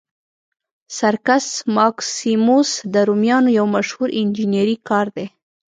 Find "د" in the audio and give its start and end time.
2.93-2.95